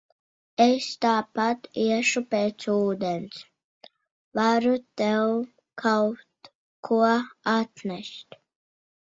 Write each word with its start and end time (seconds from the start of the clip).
Es 0.63 0.85
tāpat 1.05 1.67
iešu 1.81 2.23
pēc 2.31 2.65
ūdens, 2.75 3.43
varu 4.41 4.73
tev 5.03 5.27
kaut 5.85 6.51
ko 6.91 7.01
atnest. 7.55 8.43